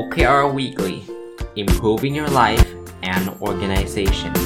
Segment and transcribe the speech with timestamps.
[0.00, 0.96] OKR Weekly
[1.62, 2.68] Improving Your Life
[3.12, 4.36] and Organization ส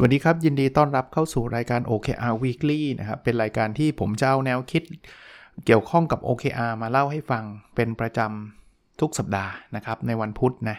[0.00, 4.82] วัสดีครับ ยินดีต้อนรับเข้าสู่รายการ OKR Weekly นะครับ เป็นรายการที่ผมจะเอาแนวคิด
[5.64, 7.44] เกี่ยวข้องกับ OKR มาเล่าให้ฟัง
[7.74, 10.76] เป็นประจำทุกสัปดาห์นะครับในวันพุธนะ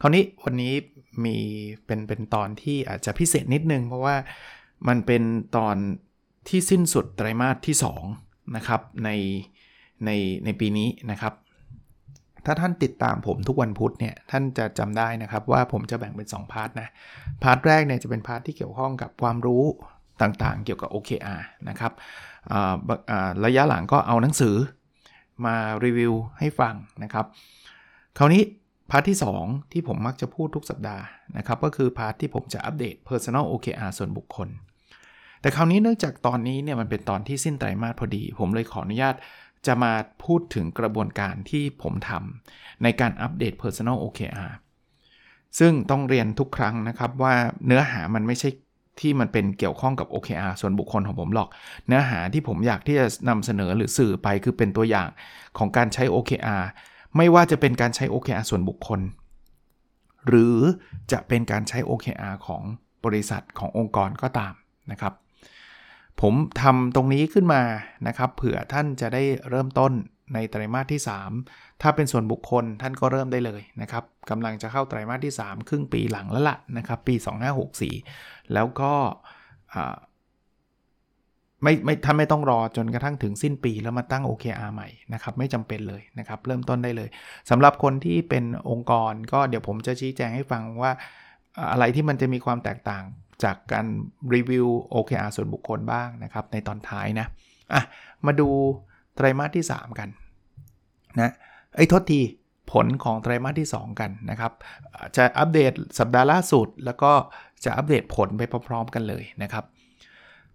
[0.00, 0.72] คราวนี้วันนี้
[1.24, 1.36] มี
[1.86, 4.16] เป็นเป็นตอนที่อาจจะพิเศษนิดนึง เพราะว่า
[4.88, 5.22] มันเป็น
[5.56, 5.76] ตอน
[6.48, 7.76] ที่สิ้นสุดไตรมาสที่
[8.14, 9.10] 2นะครับใน
[10.04, 10.10] ใน
[10.44, 11.34] ในปีนี้นะครับ
[12.46, 16.88] ถ้าท่านติดตามผมทุกวันพุธเนี่ยท่านจะจำได้นะครับว่าผมจะแบ่งเป็น 2 part นะ
[17.42, 19.64] part แรกเนี่ยจะเป็น part ที่เกี่ยวข้องกับความรู้
[20.22, 21.92] ต่างๆ เกี่ยวกับ OKR นะครับ
[23.44, 24.54] ระยะหลังก็เอาหนังสือ
[25.44, 25.54] มา
[25.84, 27.26] รีวิวให้ฟังนะครับ
[28.18, 28.42] คราวนี้
[28.90, 31.04] part ที่ 2 ที่ผมมักจะพูดทุกสัปดาห์
[31.36, 34.48] นะครับก็คือ part ที่ผมจะอัปเดต Personal OKR ส่วนบุคคล
[35.40, 39.14] แต่คราวนี้เนื่องจากตอนนี้เนี่ยมันเป็นตอนที่สิ้นไตรมาสพอดี ผมเลยขออนุญาต
[39.66, 39.92] จะมา
[40.24, 44.52] พูดถึงกระบวนการที่ผมทำในการอัปเดต Personal OKR
[45.58, 47.34] ซึ่งต้องเรียนทุกครั้งนะครับว่า
[47.66, 48.48] เนื้อหามันไม่ใช่
[49.00, 51.48] ที่มันเป็นเกี่ยวข้องกับ OKR ส่วนบุคคลของผมหรอก
[51.86, 55.08] เนื้อหาที่ผมอยากที่จะนำเสนอหรือสื่อไปคือเป็นตัวอย่าง
[55.58, 56.64] ของการใช้ OKR
[57.16, 59.00] ไม่ว่าจะเป็นการใช้ OKR ส่วนบุคคล
[60.26, 60.56] หรือ
[61.12, 62.62] จะเป็นการใช้ OKR ของ
[63.04, 64.54] บริษัทขององค์กรก็ตาม
[64.90, 65.14] นะครับ
[66.20, 67.62] ผมทำตรงนี้ขึ้นมา
[68.06, 69.92] นะครับ เผื่อท่านจะได้เริ่มต้น
[70.34, 71.00] ในไตรมาสที่
[71.40, 77.14] 3 ถ้าเป็นส่วนบุคคลท่านก็เริ่มได้เลยนะครับกำลังจะเข้าไตรมาสที่ 3 ครึ่งปีหลังแล้วล่ะนะครับ ปี
[77.84, 78.92] 2564 แล้วก็
[81.62, 87.08] ไม่ไม่ท่านไม่ต้องรอจนกระทั่งถึงสิ้นปีแล้วมาตั้ง OKR ใหม่นะครับไม่จำเป็นเลยนะครับ เริ่มต้นได้เลย
[87.50, 90.92] สำหรับคนที่เป็นองค์กรก็เดี๋ยวผมจะชี้แจงให้ฟังว่า
[91.72, 93.04] อะไรที่มันจะมีความแตกต่าง
[93.44, 93.86] จากการ
[94.34, 97.26] รีวิว OKR ส่วนบุคคลบ้างนะครับ ในตอนท้ายนะ
[97.72, 97.82] อะ
[98.26, 98.48] มาดู
[99.16, 100.08] ไตรมาสที่ 3 กัน
[101.20, 101.32] นะ
[101.76, 102.20] ไอ้ทษที
[102.72, 104.52] ผลของไตรมาสที่ 2 กันนะครับ
[105.16, 107.12] จะอัปเดตสัปดาห์ล่าสุด แล้วก็
[107.64, 109.64] จะอัปเดตผลไปพร้อมๆกันเลยนะครับ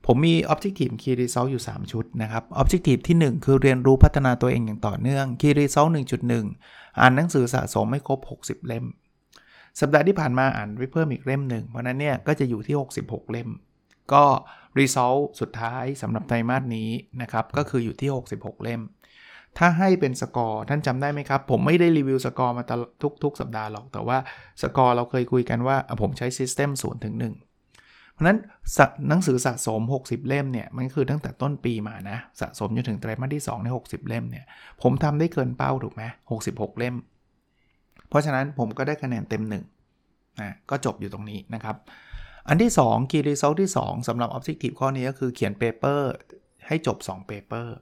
[0.06, 5.90] ผมมี Objective Key Result อยู่ 3 ชุดนะครับ Objective ที่ 1 คือเรียนรู้พัฒนาตัวเองอย่างต่อเนื่อง Key Result
[6.44, 8.86] 1.1 อ่านหนังสือสะสมไม่ครบ 60 เล่ม
[9.80, 12.76] สัปดาห์ที่ผ่านมาอ่านไปเพิ่มอีกเล่มหนึ่ง เพราะนั้นเนี่ยก็จะอยู่ที่
[13.06, 13.50] 66 เล่ม
[14.14, 14.24] ก็
[14.80, 16.90] Result สุดท้ายสำหรับไตรมาสนี้
[17.22, 18.82] นะครับ ก็คืออยู่ที่ 66 เล่ม
[19.58, 22.64] ถ้าให้เป็นสกอร์ท่านจำได้ไหมครับ ผมไม่ได้รีวิวสกอร์มา
[23.02, 24.18] ทุกทุกสัปดาห์หรอก แต่ว่า
[24.62, 27.47] สกอร์เราเคยคุยกันว่าผมใช้ System 0ถึง1
[28.18, 28.40] เพราะนั้น
[29.10, 34.46] หนังสือสะสม 60 เล่มเนี่ยมันคือตั้งแต่ต้นปีมานะสะสมจนถึงไตรมาสที่2ใน60 เล่มเนี่ย
[34.82, 36.04] ผมทำได้เกินเป้าถูกไหม
[36.42, 36.96] 66เล่ม
[38.10, 41.76] เพราะฉะนั้นผมก็ได้คะแนนเต็ม1นะก็จบอยู่ตรงนี้นะครับ
[42.48, 46.12] อันที่2 Key Result ที่ 2สำหรับ Objective ข้อนี้ก็คือเขียน paper
[46.68, 47.76] ให้จบ2 paper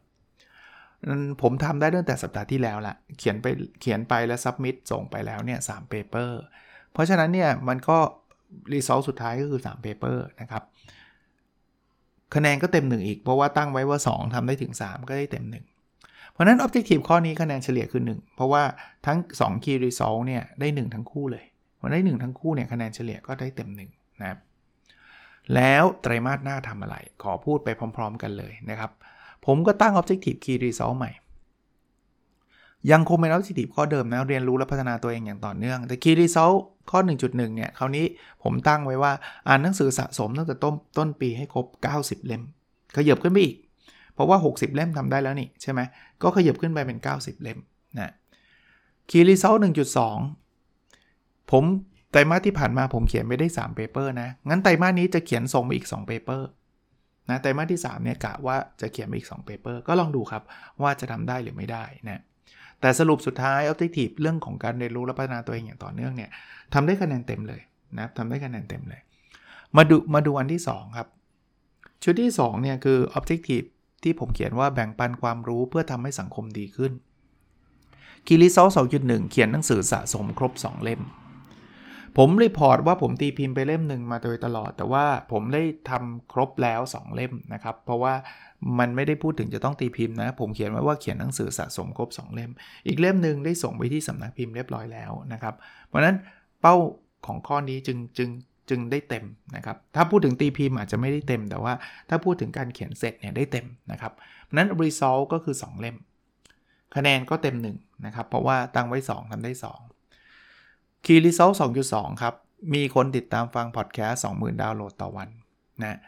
[1.41, 3.45] ผมทำได้ตั้งแต่สัปดาห์ที่แล้วละเขียนไป
[3.81, 6.29] เขียนไปแล้ว submit ส่งไปแล้วเนี่ย3 paper
[6.93, 7.97] เพราะฉะนั้นเนี่ยมันก็
[8.73, 10.63] result สุดท้ายก็คือ3 paper นะครับ
[12.35, 18.63] คะแนนก็เต็ม 1 อีก เพราะว่าตั้งไว้ว่า 2ทำได้ถึง 3 ก็ได้เต็ม 1 เพราะนั้น objective ข้อนี้คะแนนเฉลี่ยคือ 1 เพราะว่า
[19.05, 21.45] ทั้ง 2 key result เนี่ยได้ 1 ทั้งคู่เลย
[21.81, 24.39] มันได้ 1 ทั้งคู่เนี่ยคะแนนเฉลี่ยก็ได้เต็ม 1 นะครับ
[25.55, 28.91] แล้วไตรมาสหน้าทำอะไร ขอพูดไปพร้อม ๆ กันเลยนะครับ
[29.45, 31.11] ผมก็ตั้ง objective key result ใหม่
[32.91, 36.57] ยังคงเป็น objective ข้อเดิมนะ เรียนรู้และพัฒนาตัวเองอย่างต่อเนื่อง แต่ key result
[36.91, 38.05] ข้อ 1.1 เนี่ย คราวนี้
[38.43, 39.11] ผมตั้งไว้ว่า
[39.47, 41.65] อ่านหนังสือสะสมตั้งแต่ต้นต้นปีให้ครบ
[41.97, 42.41] 90 เล่ม
[42.97, 43.55] ขยับขึ้นไปอีก
[44.13, 45.79] เพราะว่า 60 เล่มทำได้แล้วนี่ใช่ไหม
[46.21, 47.59] ก็ขยับขึ้นไปเป็น 90 เล่ม
[47.99, 48.11] นะ
[49.09, 49.59] Key Result
[50.35, 51.63] 1.2 ผม
[52.11, 56.41] ไตรมาสที่ผ่านมาผมเขียนไปได้3 paper นะ งั้นไตรมาสนี้จะเขียนส่งไปอีก 2 paper
[57.29, 60.43] นะไตรมาสที่ 3 เนี่ยกะว่าจะเขียนไปอีก 2 paper ก็ลองดูครับ
[60.81, 62.21] ว่าจะทำได้หรือไม่ได้นะ
[62.81, 66.29] แต่สรุปสุดท้าย objective เรื่องของการเรียนรู้และพัฒนาตัวเองอย่างต่อเนื่องเนี่ย
[66.73, 67.61] ทำได้คะแนนเต็มเลย
[67.97, 69.01] นะทำได้คะแนนเต็มเลย
[69.77, 71.07] มาดูมาดูอันที่ 2 ครับ
[72.03, 73.67] ชุดที่2เนี่ยคือ objective
[74.03, 76.91] ที่ผมเขียนว่าแบ่งปันความรู้เพื่อทำให้สังคมดีขึ้น
[78.27, 78.67] Key Result
[78.99, 81.01] 2.1 เขียนหนังสือสะสมครบ 2 เล่ม
[82.17, 88.13] ผม report ว่าผมตีพิมพ์ไปเล่มหนึ่งมาโดยตลอด แต่ว่าผมได้ทำครบแล้ว 2 เล่มนะครับ เพราะว่า
[88.79, 92.51] มันไม่ได้พูดถึงจะต้องตีพิมพ์นะ ผมเขียนไว้ว่าเขียนหนังสือสะสมครบ 2 เล่ม
[92.87, 95.55] อีกเล่มหนึ่งได้ส่งไปที่สำนักพิมพ์เรียบร้อยแล้วนะครับ
[95.87, 96.15] เพราะนั้น
[96.61, 96.75] เป้า
[97.27, 98.29] ของข้อนี้จึงจึง
[98.69, 99.25] จึงได้เต็ม
[99.55, 101.73] นะครับ ถ้าพูดถึงตีพิมพ์อาจจะไม่ได้เต็ม แต่ว่า
[102.09, 104.13] ถ้าพูดถึงการเขียนเสร็จเนี่ยได้เต็มนะครับ
[104.43, 105.95] เพราะนั้น result ก็คือ 2 เล่ม
[106.95, 109.51] คะแนนก็เต็ม1นะครับ เพราะว่าตั้งไว้ 2ทำได้
[110.29, 111.55] 2 key result
[111.87, 112.33] 2.2 ครับ
[112.73, 115.29] มีคนติดตามฟังพอดแคสต์20,000 ดาวน์โหลดต่อวัน
[115.83, 115.99] นะ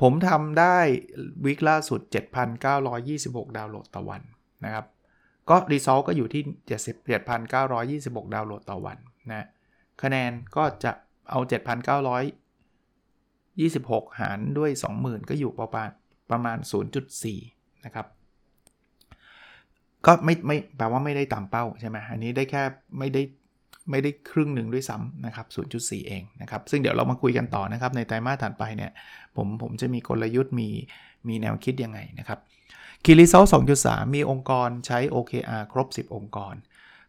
[0.00, 0.76] ผมทำได้
[1.44, 2.00] วิกล่าสุด
[2.78, 4.22] 7,926 ดาวน์โหลดต่อวัน
[4.64, 4.86] นะครับ
[5.50, 6.42] ก็รีซอลก็อยู่ที่
[8.24, 8.98] 77,926 ดาวน์โหลดต่อวัน
[9.30, 9.46] นะ
[10.02, 10.92] คะแนนก็จะ
[11.30, 11.50] เอา 7,926
[14.20, 15.88] หารด้วย 20,000 ก็อยู่ประมาณ
[16.30, 16.58] ประมาณ
[17.22, 18.06] 0.4 นะครับ
[20.06, 22.62] ก็ไม่ไม่แปลว่าไม่ได้ตามเป้าใช่ไหมอันนี้ได้แค่
[22.98, 23.22] ไม่ได้
[23.90, 25.46] ไม่ได้ครึ่งหนึ่งด้วยซ้ำนะครับ
[25.78, 28.92] 0.4 เองนะครับ ซึ่งเดี๋ยวเรามาคุยกันต่อนะครับ ในไตรมาสถัดไปเนี่ย
[29.36, 30.68] ผมผมจะมีกลยุทธ์มี
[31.28, 32.38] มีแนวคิดยังไงนะครับ
[33.04, 33.44] คีรีเซล
[33.78, 36.54] 2.3 มีองค์กรใช้ OKR ครบ 10 องค์กร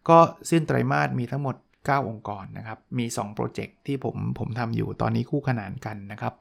[0.10, 0.18] ก็
[0.50, 6.34] สิ้นไตรมาสมีทั้งหมด 9 องค์กรนะครับ มี 2 โปรเจกต์ที่ผมผมทำอยู่ตอนนี้คู่ขนานกันนะครับ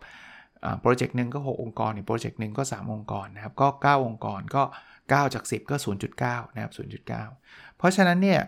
[0.80, 4.62] โปรเจกต์หนึ่งก็ 6 องค์กรอีกโปรเจกต์หนึ่งก็ 3 องค์กรนะครับ ก็ 9 องค์กรก็
[5.20, 5.76] 9 จาก 10 ก็
[6.16, 7.06] 0.9 นะครับ 0.9
[7.76, 8.40] เพราะฉะนั้นเนี่ย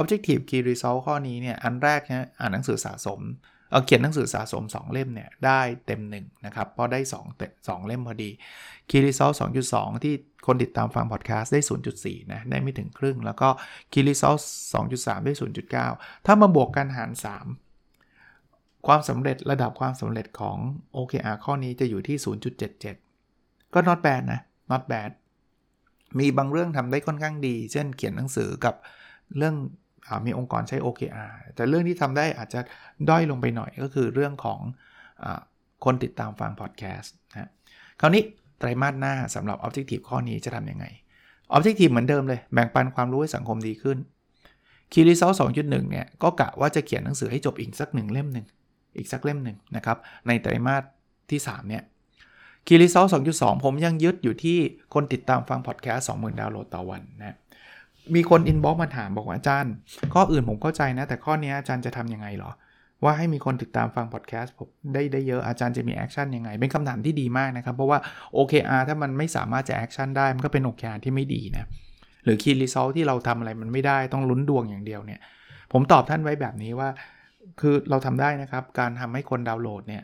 [0.00, 3.20] Objective Key Result ข้อนี้เนี่ย อันแรกนะอ่านหนังสือสะสม
[3.70, 8.30] เอาเขียนหนังสือสะสม 2 เล่มเนี่ย ได้เต็ม1นะครับเพราะได้2เต2เล่มพอดี
[8.90, 9.34] Key Result
[9.68, 10.14] 2.2 ที่
[10.46, 11.60] คนติดตามฟังพอดแคสต์ได้
[11.96, 13.48] 0.4 นะ ได้ไม่ถึงครึ่ง แล้วก็
[13.92, 14.40] Key Result
[14.84, 15.32] 2.3 ได้
[15.78, 17.10] 0.9 ถ้ามาบวกกันหาร
[17.98, 20.58] 3 ความสำเร็จระดับความสำเร็จของ
[20.96, 22.16] OKR ข้อนี้จะอยู่ที่
[22.94, 24.40] 0.77 ก็ not bad นะ
[24.70, 25.10] not bad
[26.18, 28.74] มีบางเรื่องทำได้ค่อนข้างดี เช่นเขียนหนังสือกับ
[29.36, 29.54] เรื่อง
[30.26, 32.60] มีองค์กรใช้ OKR แต่เรื่องที่ทำได้อาจจะ
[33.08, 34.60] ด้อยลงไปหน่อยก็คือเรื่องของ
[35.24, 35.26] อ
[35.84, 37.50] คนติดตามฟังพอดแคสต์นะ
[38.00, 38.22] คราวนี้
[38.58, 40.86] ไตรมาสหน้าสำหรับ Objective ข้อนี้จะทำยังไง
[41.56, 43.98] Objective เหมือนเดิมเลย แบ่งปันความรู้ให้สังคมดีขึ้น
[44.92, 48.46] Key Result 2.1เนี่ยก็กะว่าจะเขียนหนังสือให้จบอีกสักหนึ่งเล่มหนึ่ง
[48.96, 50.82] อีกสักเล่มหนึ่งนะครับในไตรมาส
[51.30, 51.82] ที่ 3 เนี่ย
[52.66, 54.58] Key Result 2.2ผมยังยึดอยู่ที่
[54.94, 57.36] คนติดตามฟังพอดแคสต์20,000ดาวน์โหลดต่อวันนะ
[58.14, 59.72] มีคน inbox มาถามบอกว่าอาจารย์
[60.14, 62.50] ข้ออื่นผมเข้าใจนะ แต่ข้อนี้อาจารย์จะทำยังไงหรอ
[63.04, 67.98] ว่าให้มีคนติดตามฟังพอดแคสต์ผมได้ได้เยอะอาจารย์จะมี action ยังไง เป็นคำถามที่ดีมากนะครับ เพราะว่า
[68.36, 71.64] OKR ถ้ามันไม่สามารถจะ action ได้มันก็เป็น OKR ที่ไม่ดีนะ
[72.24, 75.20] หรือ Key Result ที่เราทำอะไรมันไม่ได้ต้องลุ้นดวงอย่างเดียวเนี่ย
[75.72, 76.88] ผมตอบท่านไว้แบบนี้ว่า
[77.60, 80.02] คือเราทำได้นะครับ การทำให้คนดาวน์โหลดเนี่ย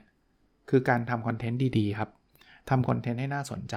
[0.71, 2.11] คือการทำ content ดีๆครับ
[2.71, 3.77] ทำ content ให้น่าสนใจ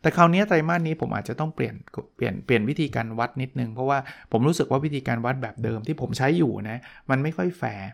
[0.00, 1.74] แต่คราวนี้ไตรมาสนี้ผมอาจจะต้องเปลี่ยน
[2.16, 3.98] เปลี่ยนเปลี่ยนวิธีการวัดนิดนึง เพราะว่า
[4.32, 6.78] ผมรู้สึกว่าวิธีการวัดแบบเดิมที่ผมใช้อยู่นะ
[7.10, 7.88] มันไม่ค่อยแฟร์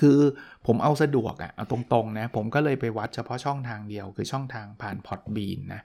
[0.00, 0.18] คือ
[0.66, 5.80] ผมเอาสะดวกอะเอาตรงๆนะผมก็เลยไปวัดเฉพาะช่องทางเดียว คือช่องทางผ่าน Podbean นะ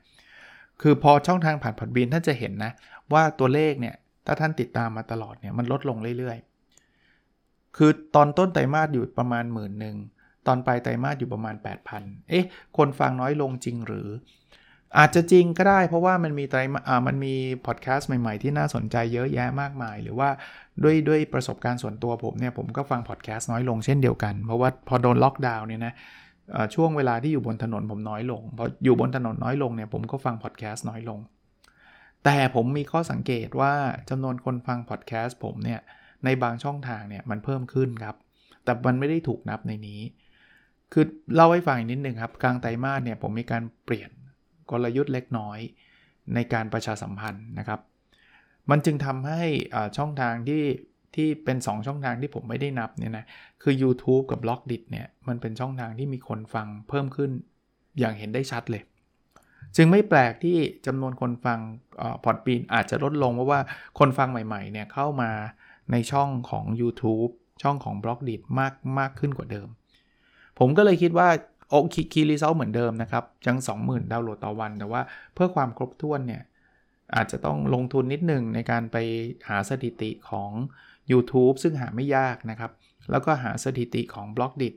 [0.82, 2.72] คือพอช่องทางผ่าน Podbean ท่านจะเห็นนะ
[3.14, 3.96] ว่าตัวเลขเนี่ย
[4.26, 9.96] ถ้าท่านติดตามมาตลอดเนี่ยมันลดลงเรื่อยๆ คือตอนต้นไตรมาสอยู่ประมาณหมื่นหนึ่ง
[10.48, 11.56] ตอนปลายไตรมาสอยู่ประมาณ
[11.92, 12.46] 8,000 เอ๊ะ
[12.78, 14.10] คนฟังน้อยลงจริงหรือ
[14.98, 17.34] อาจจะจริงก็ได้เพราะว่ามันมีไตรอ่ามันมี
[17.66, 20.30] พอดแคสต์ใหม่ๆ ที่น่าสนใจเยอะแยะมากมาย หรือว่า
[20.84, 25.94] ด้วยด้วยประสบการณ์ส่วนตัวผมเนี่ย ผมก็ฟังพอดแคสต์น้อยลงเช่นเดียวกัน เพราะว่าพอโดนล็อกดาวน์เนี่ยนะ
[26.76, 31.20] ช่วงเวลาที่อยู่บนถนนผมน้อยลงพออยู่บนถนนน้อยลงเนี่ยผมก็ฟังพอดแคสต์น้อยลง
[32.24, 33.74] แต่ผมมีข้อสังเกตว่า
[34.10, 35.80] จำนวนคนฟังพอดแคสต์ผมเนี่ย
[36.26, 38.16] ในบางช่องทางเนี่ยมันเพิ่มขึ้นครับ
[38.64, 40.02] แต่มันไม่ได้ถูกนับในนี้
[40.94, 41.06] คือ
[41.36, 44.12] เล่าให้ฟังนิดนึงครับกลางไตรมาสเนี่ยผมมีการเปลี่ยน
[44.72, 45.60] กลยุทธ์เล็กน้อย
[46.36, 47.80] ในการประชาสัมพันธ์นะครับ
[48.70, 49.44] มันจึงทำให้
[49.98, 50.64] ช่องทางที่
[51.16, 53.26] ที่เป็น 2 ช่องทางที่ผมไม่ได้นับเนี่ยนะ
[53.64, 57.32] คือ YouTube กับ b ล็อกดิเนี่ยมันเป็นช่องทางที่มีคนฟังเพิ่มขึ้น
[58.00, 58.84] อย่างเห็นได้ชัดเลย
[59.76, 61.60] จึงไม่แปลกที่จำนวนคนฟัง
[62.24, 63.60] พอดปีนอาจจะลดลงเพราะว่า
[64.00, 65.32] คนฟังใหม่ๆเนี่ยเข้ามา
[65.92, 67.32] ในช่องของ YouTube
[67.64, 69.68] ช่องของ b ล็อกดิมากมากขึ้นกว่าเดิม
[70.60, 71.30] ผมก็เลยคิดว่า
[71.70, 75.02] โอเคคีรีเซลเหมือนเดิมนะครับ ยัง 20,000 ดาวน์โหลดต่อวัน แต่ว่า
[75.34, 76.44] เพื่อความครบถ้วนเนี่ย
[77.16, 78.98] อาจจะต้องลงทุนนิดหนึ่งในการไป
[79.50, 80.52] หาสถิติของ
[81.12, 82.72] YouTube ซึ่งหาไม่ยากนะครับ
[83.12, 84.70] แล้วก็หาสถิติของ b ล็อกดิ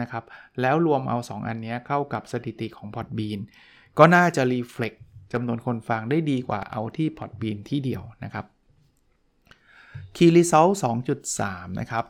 [0.00, 0.24] นะครับ
[0.60, 3.40] แล้วรวมเอา 2 อันนี้เข้ากับสถิติของ Podbean
[3.98, 4.94] ก็น่าจะรีเฟล็ก
[5.32, 8.46] จำนวนคนฟังได้ดีกว่าเอาที่ Podbean ที่เดียวนะครับ
[10.16, 10.72] Key Result
[11.26, 12.04] 2.3 นะครับ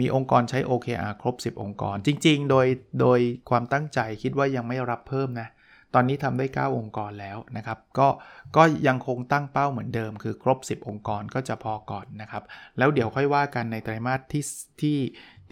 [0.00, 2.66] มีองค์กรใช้ OKR ครบ 10 องค์กร จริง ๆ โดย
[3.00, 3.20] โดย
[3.50, 5.48] ความตั้งใจคิดว่ายังไม่รับเพิ่มนะ
[5.94, 8.08] ตอนนี้ทำได้ 9 องค์กรแล้วนะครับ ก็
[8.56, 12.42] ก็ยังคงตั้งเป้าเหมือนเดิม คือครบ 10 องค์กรก็จะพอก่อนนะครับ
[12.78, 14.44] แล้วเดี๋ยวค่อยว่ากันในไตรมาสที่
[14.80, 14.98] ที่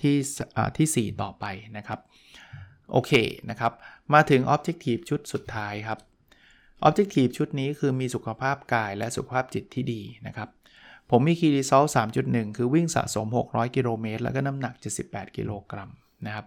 [0.01, 0.17] ที่
[0.77, 1.45] ที่4ต่อไป
[1.77, 2.01] นะครับ
[2.93, 3.13] โอเค
[3.51, 3.73] นะครับ
[4.15, 5.99] มาถึง Objective ชุดสุดท้ายครับ
[6.87, 10.49] Objective ชุดนี้คือมีสุขภาพกายและสุขภาพจิตที่ดีนะครับ
[11.13, 11.85] ผมมีคีรีซอล
[12.21, 15.91] 3.1 คือวิ่งสะสม 600 กิโลเมตร แล้วก็น้ำหนัก 78 กิโลกรัม
[16.27, 16.47] นะครับ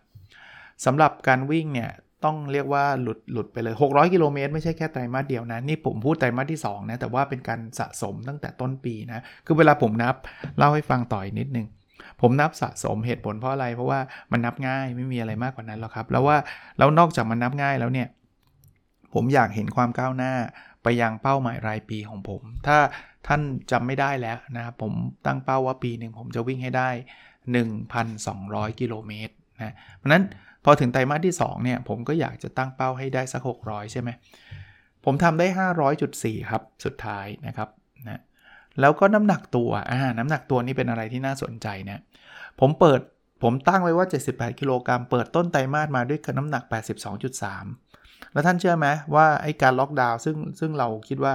[0.85, 1.89] สำหรับการวิ่งเนี่ย
[2.25, 10.15] ต้องเรียกว่าหลุดหลุดไปเลย 600 กิโลเมตรไม่ใช่แค่ไตรมาสเดียวนะ นี่ผมพูดไตรมาสที่ 2 นะ แต่ว่าเป็นการสะสมตั้งแต่ต้นปีนะ คือเวลาผมนับ
[10.57, 11.67] เล่าให้ฟังต่อยนิดนึง
[12.21, 13.99] ผมนับสะสมเหตุผลเพราะอะไร เพราะว่า
[14.31, 16.37] มันนับง่ายไม่มีอะไรมากกว่านั้นหรอกครับ แล้วว่า
[16.77, 18.07] แล้วนอกจากมันนับง่ายแล้วเนี่ย
[19.13, 20.33] ผมอยากเห็นความก้าวหน้า
[20.85, 22.77] ไปยังเป้าหมายรายปีของผม ถ้า
[23.27, 24.93] ท่านจำไม่ได้แล้วนะครับผม
[25.25, 26.89] ตั้งเป้าว่าปีหนึ่งผมจะวิ่งให้ได้
[28.05, 30.23] 1,200 กิโลเมตรนะเพราะนั้น
[30.63, 34.09] พอถึงไตรมาสที่ 2 เนี่ย ผมก็อยากจะตั้งเป้าให้ได้สัก 600 ใช่ไหม
[35.05, 35.47] ผมทำได้
[35.99, 37.69] 500.4 ครับ สุดท้ายนะครับ
[38.07, 38.21] นะ
[38.79, 42.01] แล้วก็น้ำหนักตัวอ่าน้ำหนักตัวนี่เป็นอะไรที่น่าสนใจนะ
[42.59, 42.99] ผมเปิด
[43.43, 51.33] ผมตั้งไว้ว่า 78 กิโลกรัมเปิดต้นไตรมาสมาด้วยน้ำหนัก 82.3 แล้วท่านเชื่อไหมว่าไอ้การล็อกดาวน์ซึ่งซึ่งเราคิดว่า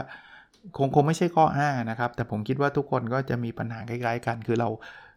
[0.79, 4.69] คงคงไม่ใช่ข้ออ้างนะครับ แต่ผมคิดว่าทุกคนก็จะมีปัญหาคล้ๆกัน คือเรา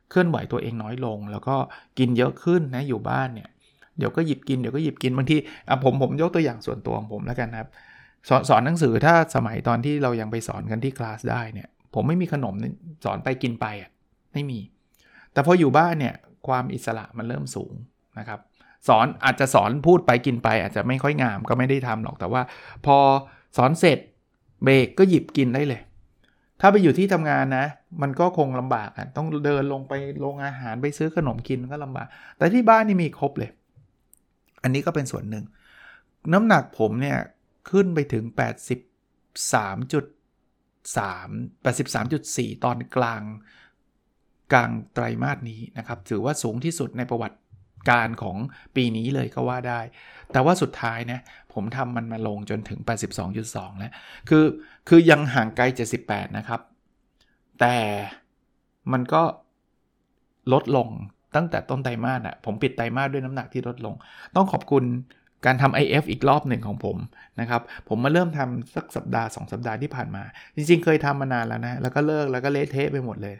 [0.09, 1.55] เคลื่อนไหวตัวเองน้อยลง แล้วก็
[1.99, 3.49] กินเยอะขึ้นนะอยู่บ้านเนี่ย
[3.97, 5.37] เดี๋ยวก็หยิบกินเดี๋ยวก็หยิบกินบางที
[5.69, 7.69] อะผมผมยกตัวอย่างส่วนตัวของผมแล้วกันนะครับ
[8.29, 12.55] สอนสอนหนังสือถ้าสมัยตอนที่เรายังไปสอนกันที่คลาสได้เนี่ย ผมไม่มีขนม
[13.05, 13.91] สอนไปกินไปอะ
[14.33, 14.59] ไม่มี
[15.33, 16.15] แต่พออยู่บ้านเนี่ย
[16.47, 17.73] ความอิสระมันเริ่มสูง
[18.19, 18.39] นะครับ
[18.87, 22.41] สอนอาจจะสอนพูดไปกินไป อาจจะไม่ค่อยงามก็ไม่ได้ทำหรอกแต่ว่า
[22.85, 22.97] พอ
[23.57, 23.99] สอนเสร็จ
[24.63, 25.81] เบรกก็หยิบกินได้เลย
[26.61, 27.65] ถ้าไปอยู่ที่ทำงานนะ
[28.01, 33.51] มันก็คงลำบากอะต้องเดินลงไปโรงอาหารไปซื้อขนมกินก็ลำบาก แต่ที่บ้านนี่มีครบเลย
[34.63, 35.45] อันนี้ก็เป็นส่วนหนึ่ง
[36.33, 37.19] น้ำหนักผมเนี่ย
[37.69, 38.35] ขึ้นไปถึง 83.3
[41.65, 43.21] 83.4 ตอนกลาง
[44.53, 47.37] กลางไตรมาสนี้นะครับ ถือว่าสูงที่สุดในประวัติ
[47.89, 48.37] การของ
[48.75, 49.79] ปีนี้เลยก็ว่าได้
[50.31, 51.19] แต่ว่าสุดท้ายนะ
[51.53, 52.79] ผมทำมันมาลงจนถึง
[53.29, 53.91] 82.2 แล้ว
[54.29, 54.45] คือ
[54.89, 55.63] คือยังห่างไกล
[56.01, 56.61] 78 นะครับ
[57.59, 57.75] แต่
[58.91, 59.23] มันก็
[60.53, 60.89] ลดลง
[61.35, 63.95] ตั้งแต่ต้นไตรมาสอะผมปิดไตรมาสด้วยน้ำหนักที่ลดลง
[64.35, 64.83] ต้องขอบคุณ
[65.45, 66.97] การทำ IF อีกรอบหนึ่งของผม
[67.39, 70.23] นะครับ ผมมาเริ่มทำสักสัปดาห์ 2 สัปดาห์ที่ผ่านมา
[70.55, 73.35] จริงๆ เคยทำมานานแล้วนะ แล้วก็เลิกแล้วก็เละเทะไปหมดเลย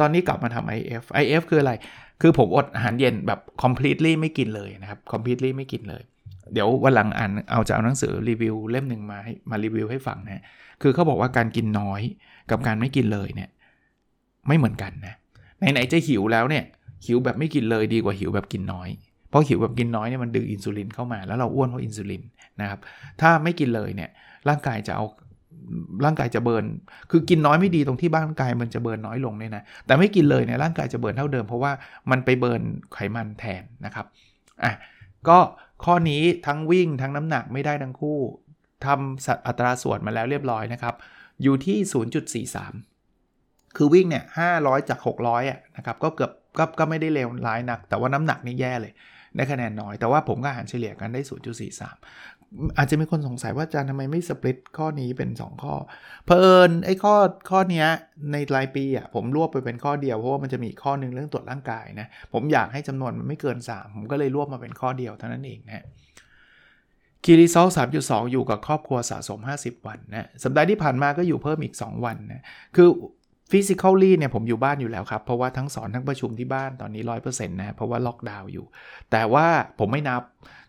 [0.00, 1.72] ตอนนี้กลับมาทำ IF IF คืออะไร
[2.20, 6.02] คือผมอดอาหารเย็นแบบ completely ไม่กินเลยนะครับ completely ไม่กินเลย
[6.52, 10.42] เดี๋ยววันหลังอ่านเอาจะเอาหนังสือรีวิวเล่มหนึ่งมาให้มารีวิวให้ฟังนะ
[10.82, 12.00] คือเขาบอกว่าการกินน้อย
[12.50, 13.48] กับการไม่กินเลยเนี่ย
[14.48, 15.14] ไม่เหมือนกันนะ
[15.58, 16.64] ไหนๆจะหิวแล้วเนี่ย
[17.06, 18.88] หิวแบบไม่กินเลยดีกว่าหิวแบบกินน้อย
[19.30, 22.22] เพราะหิวแบบกินน้อยเนี่ยมันดึงอินซูลินเข้ามาแล้วเราอ้วนเพราะอินซูลิน
[22.60, 22.80] นะครับ
[23.20, 24.10] ถ้าไม่กินเลยเนี่ย
[24.48, 25.04] ร่างกายจะเอา
[26.04, 26.64] ร่างกายจะเบิร์น
[27.10, 31.72] คือกินน้อยไม่ดีตรงที่ร่างกายมันจะเบิร์นน้อยลงเนี่ยนะแต่ไม่กินเลยเนี่ยร่างกายจะเบิร์นเท่าเดิมเพราะว่า
[32.10, 34.06] มันไปเบิร์นไขมันแทนนะครับ
[34.64, 34.72] อะ
[35.28, 35.38] ก็
[35.84, 38.18] ข้อนี้ทั้งวิ่งทั้งน้ำหนักไม่ได้ทั้งคู่
[38.84, 40.94] ทำอัตราส่วนมาแล้วเรียบร้อยนะครับ
[41.42, 41.78] อยู่ที่
[42.52, 44.24] 0.43 คือวิ่งเนี่ย
[44.56, 48.92] 500 จาก 600อะนะครับก็เกือบก็ก็ไม่ได้เลวร้ายนัก แต่ว่าน้ำหนักนี่แย่เลย
[49.36, 51.20] ได้คะแนนน้อย แต่ว่าผมก็หารเฉลี่ยกันได้
[51.82, 52.35] 0.43
[52.76, 55.74] อาจจะมีคนสงสัยว่าอาจารย์ทำไมไม่สปริตข้อนี้เป็น 2 ข้อ
[56.24, 57.14] เพอเอิญไอ้ข้อ
[57.50, 57.84] ข้อนี้
[58.32, 65.84] ในรายปีอะผมรวบไปเป็นข้อเดียวเพราะว่ามันจะมีข้อหนึ่งเรื่องตรวจร่างกายนะผมอยากให้จำนวนมันไม่เกิน 3 ผมก็เลยรวบมาเป็นข้อเดียวเท่านั้นเองนะ
[67.24, 67.66] key result
[68.00, 72.42] 3.2 อยู่กับครอบครัวสะสม 50 วันนะสัปดาห์ที่ผ่านมาก็อยู่เพิ่มอีก 2 วันนะ
[72.76, 72.88] คือ
[73.50, 78.66] physically เนี่ยผมอยู่บ้านอยู่แล้วครับ เพราะว่าทั้งสอนทั้งประชุมที่บ้านตอนนี้ 100%นะ เพราะว่าล็อกดาวน์อยู่
[79.10, 79.46] แต่ว่า
[79.78, 80.22] ผมไม่นับ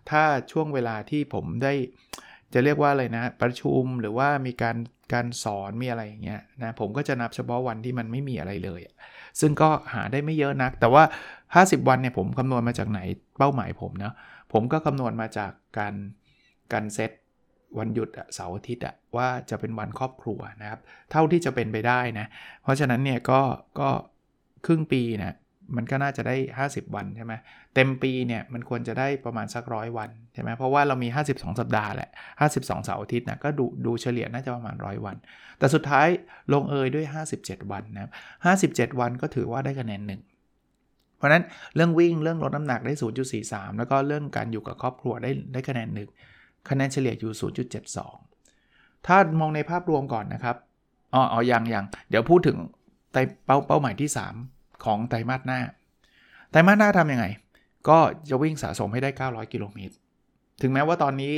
[0.09, 1.73] ถ้าช่วงเวลาที่ผมได้
[2.53, 4.77] จะเรียกว่าอะไรนะ ประชุมหรือว่ามีการ
[5.13, 8.81] การสอนมีอะไรอย่างเงี้ยนะผมก็จะนับเฉพาะวันที่มันไม่มีอะไรเลย
[9.39, 11.03] ซึ่งก็หาได้ไม่เยอะนัก แต่ว่า
[11.45, 12.99] 50 วันเนี่ยผมคำนวณมาจากไหน
[13.37, 14.13] เป้าหมายผมเนาะ
[14.53, 15.93] ผมก็คำนวณมาจากการ
[16.73, 17.11] การเซต
[17.77, 18.83] วันหยุดเสาร์อาทิตย์
[19.17, 20.79] ว่าจะเป็นวันครอบครัวนะครับ
[21.11, 22.25] เท่าที่จะเป็นไปได้นะ
[22.63, 23.41] เพราะฉะนั้นเนี่ยก็
[23.79, 23.89] ก็
[24.65, 25.35] ครึ่งปีนะ
[25.75, 26.35] มันก็น่าจะได้
[26.67, 27.33] 50 วันใช่ไหม
[27.75, 32.09] เต็มปีเนี่ยมันควรจะได้ประมาณสักร้อยวันใช่ไหมเพราะว่าเรามี 52 สัปดาห์แหละ
[32.41, 35.15] 52 เสาร์อาทิตย์นะก็ดูดูเฉลี่ยน่าจะประมาณร้อยวัน
[35.59, 36.07] แต่สุดท้าย
[36.53, 37.05] ลงเอยด้วย
[37.39, 38.11] 57 วันนะครับ
[38.93, 40.21] 57 วันก็ถือว่าได้คะแนนหนึ่ง
[41.17, 41.43] เพราะนั้น
[41.75, 42.93] เรื่องวิ่งเรื่องลดน้ำหนักได้
[43.35, 46.09] 0.43 แล้วก็เรื่องการอยู่กับครอบครัวได้ได้คะแนนหนึ่ง
[46.69, 47.31] คะแนนเฉลี่ยอยู่
[48.19, 50.55] 0.72 ถ้ามองในภาพรวมก่อนนะครับ
[51.13, 52.57] อ๋อออยังยังเดี๋ยวพูดถึง
[53.11, 55.59] ไตเป้าเป้าหมายที่ 3 ของไตรมาสหน้า
[56.51, 57.25] ไตรมาสหน้าทำยังไง
[57.89, 57.97] ก็
[58.29, 59.95] จะวิ่งสะสมให้ได้ 900 กิโลเมตร
[60.61, 61.33] ถึงแม้ว่าตอนนี้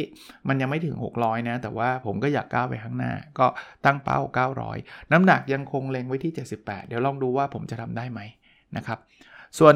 [0.48, 3.48] มันยังไม่ถึง 600 นะ แต่ว่าผมก็อยากก้าวไปข้างหน้า ก็
[3.86, 4.20] ตั้งเป้า
[4.66, 8.20] 900 น้ำหนักยังคงเล็งไว้ที่ 78 เดี๋ยวลองดูว่าผมจะทำได้ไหม
[8.78, 9.00] นะครับ
[9.60, 9.76] ส่วน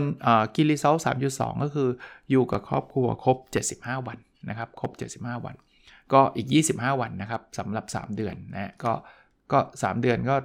[0.56, 0.96] กิลิเซล
[1.30, 1.90] 3.2ก็คือ
[2.32, 3.38] อยู่กับครอบครัวครบ
[3.74, 4.18] 75 วัน
[4.50, 4.92] นะครับ ครบ
[5.22, 5.56] 75 วัน
[6.14, 8.94] ก็อีก 25 วันนะครับสำหรับ 3 เดือนนะ ก็
[9.52, 10.36] ก็ 3 เดือนก็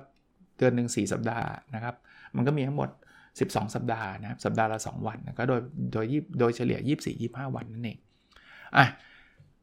[0.59, 1.95] เดือนหนึ่ง4สัปดาห์นะครับ
[2.37, 2.89] มันก็มีทั้งหมด
[3.47, 5.61] 12 สัปดาห์นะครับสัปดาห์ละ 2 วันนะก็โดย
[5.93, 6.07] โดย
[6.41, 7.99] โดยเฉลี่ย 24 25 วันนั่นเอง
[8.77, 8.87] อะ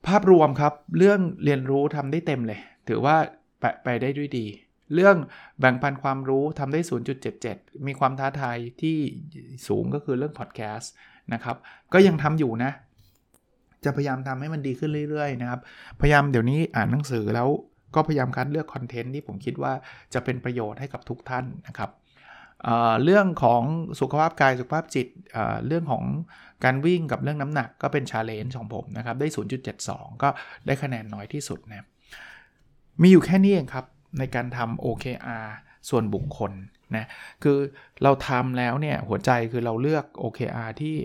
[0.08, 3.16] ภาพรวมครับเรื่องเรียนรู้ทำได้เต็มเลย ถือว่า
[3.60, 4.46] ไปไปได้ด้วยดี
[4.94, 5.16] เรื่อง
[5.60, 6.80] แบ่งปันความรู้ทำได้
[7.34, 8.98] 0.77 มีความท้าทายที่
[9.68, 10.92] สูงก็คือเรื่องพอดแคสต์
[11.34, 11.56] นะครับ
[11.94, 12.72] ก็ยังทำอยู่นะ
[13.86, 15.60] จะพยายามทำให้มันดีขึ้นเรื่อยๆนะครับ
[16.02, 17.50] พยายามเดี๋ยวนี้อ่านหนังสือแล้ว
[17.96, 19.74] ก็พยายามคัดเลือกคอนเทนต์ที่ผมคิดว่า
[20.14, 21.90] จะเป็นประโยชน์ให้กับทุกท่านนะครับ
[23.04, 23.64] เรื่องของ
[24.00, 26.04] สุขภาพกายสุขภาพจิตเรื่องของ
[26.64, 29.28] การวิ่งกับเรื่องน้ำหนักก็เป็น challenge ของผมนะครับ ได้
[29.76, 30.30] 0.72 ก็
[30.66, 31.86] ได้คะแนนน้อยที่สุดนะ
[33.02, 33.86] มีอยู่แค่นี้เองครับ
[34.20, 35.48] ในการทำ OKR
[35.90, 36.52] ส่วนบุคคล
[36.96, 37.06] นะ
[37.44, 37.58] คือ
[38.04, 40.96] เราทำแล้วเนี่ย หัวใจคือเราเลือก OKR ที่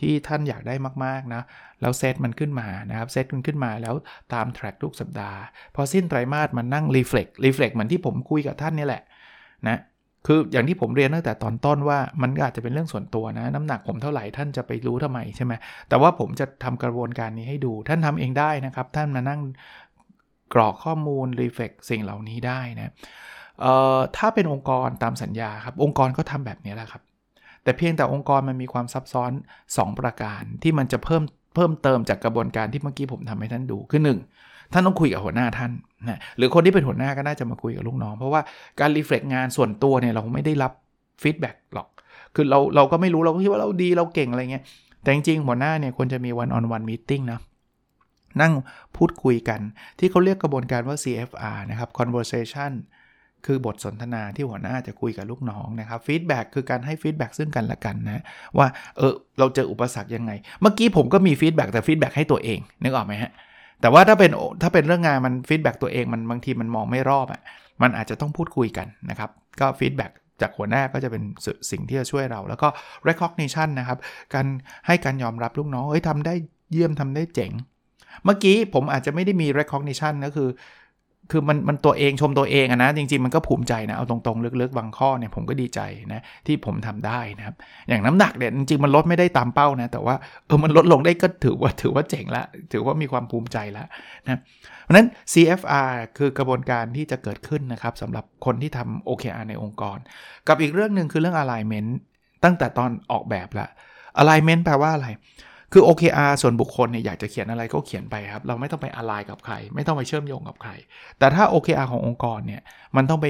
[0.00, 1.42] ที่ท่านอยากได้มาก ๆ นะ
[1.80, 3.94] แล้วเซตมันขึ้นมานะครับ เซตมันขึ้นมาแล้ว
[4.34, 5.38] ตาม track ทุกสัปดาห์
[5.74, 9.02] พอสิ้นไตรมาสมันนั่ง reflect reflect เหมือนที่ผมคุยกับท่านนี่แหละ
[9.68, 9.78] นะ
[10.26, 15.52] คืออย่างที่ผมเรียนตั้งแต่ตอนต้นว่ามันอาจจะเป็นเรื่องส่วนตัวนะ น้ำหนักผมเท่าไหร่ท่านจะไปรู้ทำไมใช่ไหม
[15.88, 19.40] แต่ว่าผมจะทำกระบวนการนี้ให้ดู ท่านทำเองได้นะครับ ท่านมานั่ง
[20.54, 22.92] กรอกข้อมูลรีเฟกสิ่งเหล่านี้ได้นะ
[24.16, 27.02] ถ้าเป็นองค์กรตามสัญญาครับ องค์กรก็ทำแบบนี้แหละครับ
[27.62, 29.32] แต่เพียงแต่องค์กรมันมีความซับซ้อน
[29.68, 31.22] 2 ประการที่มันจะเพิ่ม
[31.54, 34.35] เพิ่มเติมจากกระบวนการที่เมื่อกี้ผมทำให้ท่านดูคือ1
[34.72, 35.70] ท่านต้องคุยกับหัวหน้าท่าน
[36.08, 38.40] นะหรือคนที่เป็นหัวหน้าก็น่าจะมาคุยกับลูกน้อง เพราะว่า
[38.80, 40.72] การ reflect งานส่วนตัวเนี่ยเราไม่ได้รับ
[41.22, 41.88] feedback หรอก
[42.34, 44.64] คือเราเราก็ไม่รู้เราก็คิดว่าเราดีเราเก่งอะไรเงี้ย
[45.02, 47.40] แต่จริงๆหัวหน้าเนี่ยควรจะมี one on one meeting นะ
[48.40, 48.52] นั่ง
[48.96, 49.60] พูดคุยกัน
[49.98, 52.72] ที่เขาเรียกกระบวนการว่า CFR นะครับ conversation
[53.46, 58.22] คือบทสนทนาที่หัวหน้าจะคุยกับลูกน้องนะครับ feedback คือการให้ feedback ซึ่งกันและกันนะ
[58.58, 63.32] ว่าเออเราเจออุปสรรคยังไง เมื่อกี้ผมก็มี feedback แต่ feedback ให้ตัวเองนึกออกไหมฮะ
[63.80, 64.30] แต่ว่าถ้าเป็น
[64.62, 67.40] ถ้าเป็นเรื่องงานมัน feedback ตัวเองมันบางทีมันมองไม่รอบอะ่ะ
[67.82, 69.30] มันอาจจะต้องพูดคุยกันนะครับ
[69.60, 71.22] ก็ feedback จากหัวหน้าก็จะเป็น
[71.70, 72.68] สิ่งที่จะช่วยเรา แล้วก็
[73.08, 73.98] recognition นะครับ
[74.34, 74.46] การ
[74.86, 76.34] ให้การยอมรับลูกน้องเฮ้ยทำได้
[76.72, 77.52] เยี่ยมทำได้เจ๋ง
[78.24, 80.48] เมื่อกี้ผมอาจจะไม่ได้มี recognition ก็คือ
[81.30, 85.80] คือมันมันตัวเองชมตัวเองอะนะจริงๆมันก็ภูมิใจนะเอาตรงๆลึกๆบางข้อเนี่ยผมก็ดีใจ
[86.12, 87.54] นะที่ผมทำได้นะครับ
[87.88, 90.14] อย่างน้ำหนักเนี่ยจริงๆมันลดไม่ได้ตามเป้านะแต่ว่า
[90.46, 93.86] เออมันลดลงได้ก็ถือว่าถือว่าเจ๋งละถือว่ามีความภูมิใจแล้ว
[94.24, 94.40] นะ
[94.84, 99.98] เพราะนั้น CFR คือกระบวนการที่จะเกิดขึ้นนะครับสำหรับคนที่ทำ OKR ในองค์กร
[100.48, 101.90] กับอีกเรื่องหนึ่งคือเรื่อง alignment
[102.44, 103.66] ตั้งแต่ตอนออกแบบละ
[104.20, 105.08] alignment แปลว่าอะไร
[105.72, 110.70] คือ OKR ส่วนบุคคลเนี่ยอยากจะเขียนอะไรก็เขียนไปครับ เราไม่ต้องไปอะไรกับใคร ไม่ต้องไปเชื่อมโยงกับใคร
[111.18, 112.62] แต่ถ้า OKR ขององค์กรเนี่ย
[112.96, 113.26] มันต้องไป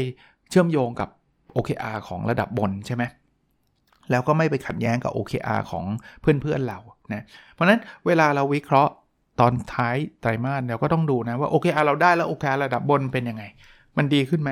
[0.51, 1.09] เชื่อมโยงกับ
[1.57, 3.05] OKR ของระดับบนใช่ไหม
[4.11, 5.85] แล้วก็ไม่ไปขัดแย้งกับ OKR ของ
[6.21, 6.79] เพื่อนๆเรา
[7.13, 7.23] นะ
[7.53, 8.93] เพราะฉะนั้นเวลาเราวิเคราะห์
[9.41, 13.45] ตอนท้ายไตรมาสเราก็ต้องดูนะว่า OKR เราได้แล้ว OKR ระดับบนเป็นยังไง
[13.97, 14.51] มันดีขึ้นไหม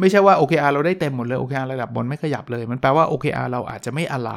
[0.00, 4.32] ไม่ใช่ว่า OKR เราได้เต็มหมดเลย OKR ระดับบนไม่ขยับเลย มันแปลว่า OKR เราอาจจะไม่อะไร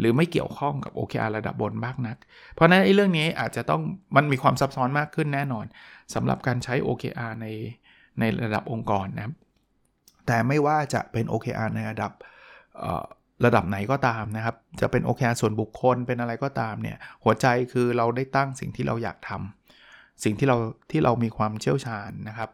[0.00, 2.16] หรือไม่เกี่ยวข้องกับ OKR ระดับบนมากนัก
[2.54, 3.82] เพราะนั้นไอ้เรื่องนี้อาจจะต้อง
[4.16, 5.66] มันมีความซับซ้อนมากขึ้นแน่นอน
[6.14, 7.46] สำหรับการใช้ OKR ใน
[8.20, 9.32] ในระดับองค์กรนะ
[10.26, 12.12] แต่ไม่ว่าจะเป็น OKR ในระดับ
[13.44, 20.56] ระดับไหนก็ตามนะครับ จะเป็น OKR ส่วนบุคคลเป็นอะไรก็ตามเนี่ยหัวใจคือเราได้ตั้งสิ่งที่เราอยากทำสิ่งที่เรา
[20.90, 22.50] ที่เรามีความเชี่ยวชาญนะครับ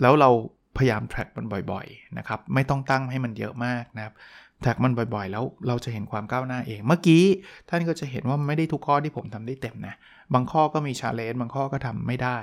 [0.00, 0.30] แล้วเรา
[0.76, 4.14] พยายาม track มันบ่อยๆนะครับ ไม่ต้องตั้งให้มันเยอะมากนะครับ
[4.62, 7.24] แท็กมันบ่อยๆ แล้วเราจะเห็นความก้าวหน้าเอง เมื่อกี้
[7.68, 9.94] ท่านก็จะเห็นว่าไม่ได้ทุกข้อที่ผมทำได้เต็มนะ
[10.34, 12.38] บางข้อก็มีชาเลนจ์บางข้อก็ทำไม่ได้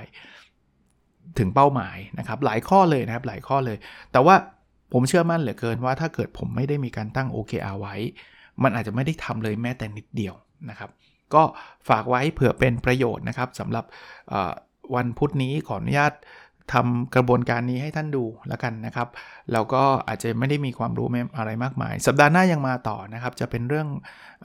[1.38, 3.76] ถึงเป้าหมายนะครับ หลายข้อเลยนะครับ หลายข้อเลย
[4.12, 4.34] แต่ว่า
[4.92, 7.96] ผมเชื่อมั่นเหลือเกินว่าถ้าเกิดผมไม่ได้มีการตั้ง OKR ไว้
[8.62, 10.34] มันอาจจะไม่ได้ทำเลยแม้แต่นิดเดียว
[10.70, 10.90] นะครับ
[11.34, 11.42] ก็
[11.88, 13.84] ฝากไว้เผื่อเป็นประโยชน์นะครับสำหรับ
[14.94, 16.12] วันพุธนี้ขออนุญาต
[16.72, 19.08] ทำกระบวนการนี้ให้ท่านดูแล้วกันนะครับ
[19.52, 23.88] แล้วก็อาจจะไม่ได้มีความรู้อะไรมากมาย สัปดาห์หน้ายังมาต่อนะครับ จะเป็นเรื่อง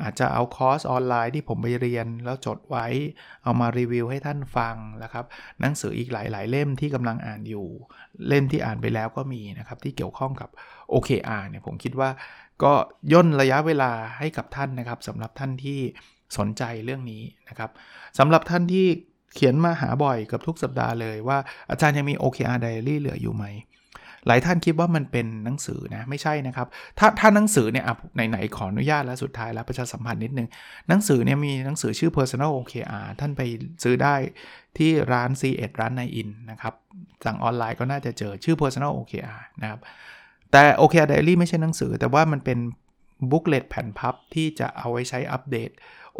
[0.03, 2.85] อาจจะเอาคอร์สออนไลน์ที่ผมไปเรียน แล้วจดไว้
[3.43, 5.25] เอามารีวิวให้ท่านฟังนะครับ
[5.61, 7.67] หนังสืออีกหลาย ๆ เล่มที่กำลังอ่านอยู่
[8.27, 10.49] เล่มที่อ่านไปแล้วก็มีนะครับ ที่เกี่ยวข้องกับ
[10.93, 12.09] OKR เนี่ยผมคิดว่า
[12.63, 12.73] ก็
[13.13, 15.79] ย่นระยะเวลาให้กับท่านนะครับสำหรับท่านที่
[16.37, 17.71] สนใจเรื่องนี้นะครับ
[18.19, 18.87] สำหรับท่านที่
[19.33, 21.37] เขียนมาหาบ่อยกับทุกสัปดาห์เลยว่า
[21.69, 23.45] อาจารย์ยังมี OKR Diary เหลืออยู่ไหม
[24.27, 26.67] หลายท่านคิดว่ามันเป็นหนังสือนะ ไม่ใช่นะครับ
[26.99, 27.85] ถ้าถ้าหนังสือเนี่ย
[28.29, 30.47] ไหนๆขออนุญาตแล้วสุดท้ายแล้วประชาสัมพันธ์นิดนึง
[30.87, 33.41] หนังสือเนี่ยมีหนังสือชื่อ Personal OKR ท่านไป
[33.83, 34.15] ซื้อได้
[34.77, 36.73] ที่ร้าน C1 ร้านในอินนะครับ
[37.25, 39.79] สั่งออนไลน์ก็น่าจะเจอชื่อ Personal OKR นะครับ
[40.51, 42.59] แต่ OKR Diary ไม่ใช่หนังสือ แต่ว่ามันเป็น
[43.31, 45.69] บุ๊กเลตแผ่นพับที่จะเอาไว้ใช้อัปเดต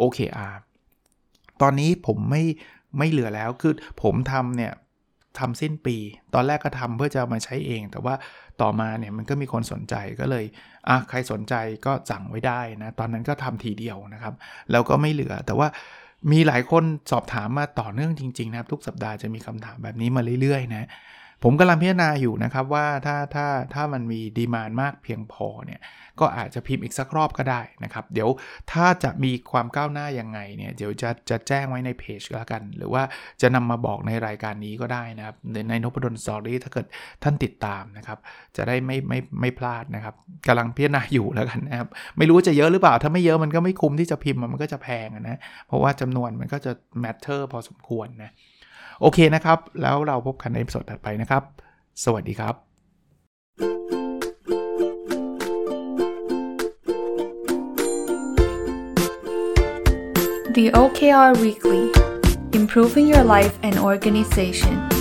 [0.00, 0.54] OKR
[1.62, 2.42] ตอนนี้ผมไม่
[2.98, 4.72] ไม่เหลือแล้วคือผมทำเนี่ย
[5.38, 5.96] ทำสิ้นปี
[6.34, 8.14] ตอนแรกก็ทำเพื่อจะมาใช้เอง แต่ว่า
[8.60, 10.44] ต่อมาเนี่ยมันก็มีคนสนใจก็เลย
[10.88, 11.54] อะใครสนใจ
[11.86, 14.34] ก็สั่งไว้ได้นะ ตอนนั้นก็ทำทีเดียวนะครับ
[14.70, 15.68] แล้วก็ไม่เหลือ แต่ว่า
[16.32, 20.88] มีหลายคนสอบถามมาต่อเนื่องจริงๆนะครับ ทุกสัปดาห์จะมีคำถามแบบนี้มาเรื่อยๆนะ
[21.42, 25.80] ผมกำลังพิจารณาอยู่นะครับว่าถ้าถ้าถ้ามันมีดีมานมากเพียงพอเนี่ย
[26.20, 28.28] ก็อาจจะพิมพ์อีกสักรอบก็ได้นะครับ เดี๋ยว
[28.72, 33.02] ถ้าจะมีความก้าวหน้ายังไงเนี่ยเดี๋ยวจะจะแจ้งไว้ในเพจแล้วกัน หรือว่า
[33.40, 36.86] จะนำมาบอกในรายการนี้ก็ได้นะครับ ในในนพดลสตอรี่ถ้าเกิด
[37.22, 38.18] ท่านติดตามนะครับ
[38.56, 40.14] จะได้ไม่ไม่ไม่พลาดนะครับ
[40.48, 46.72] กำลังพิจารณาอยู่แล้วกันนะครับ ไม่รู้จะเยอะหรือเปล่า ถ้าไม่เยอะมันก็ไม่คุ้มที่จะพิมพ์มันก็จะแพงนะเพราะว่าจำนวนมันก็จะ
[47.04, 48.32] matter พอสมควรนะ
[49.02, 51.42] โอเคนะครับ แล้วเราพบกันในสดถัดไปนะครับ
[52.04, 52.54] สวัสดีครับ
[60.56, 61.84] The OKR Weekly
[62.58, 64.91] Improving Your Life and Organization